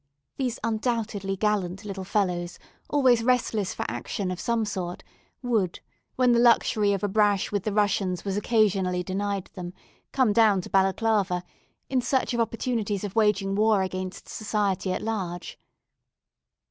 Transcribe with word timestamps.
These 0.37 0.57
undoubtedly 0.63 1.35
gallant 1.35 1.85
little 1.85 2.03
fellows, 2.03 2.57
always 2.89 3.21
restless 3.21 3.71
for 3.75 3.85
action, 3.87 4.31
of 4.31 4.39
some 4.39 4.65
sort, 4.65 5.03
would, 5.43 5.79
when 6.15 6.31
the 6.31 6.39
luxury 6.39 6.91
of 6.93 7.03
a 7.03 7.07
brash 7.07 7.51
with 7.51 7.65
the 7.65 7.71
Russians 7.71 8.25
was 8.25 8.35
occasionally 8.35 9.03
denied 9.03 9.51
them, 9.53 9.75
come 10.11 10.33
down 10.33 10.59
to 10.61 10.71
Balaclava, 10.71 11.43
in 11.87 12.01
search 12.01 12.33
of 12.33 12.39
opportunities 12.39 13.03
of 13.03 13.15
waging 13.15 13.53
war 13.53 13.83
against 13.83 14.27
society 14.27 14.91
at 14.91 15.03
large. 15.03 15.59